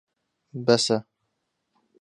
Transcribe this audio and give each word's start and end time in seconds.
بەسە. 0.65 0.97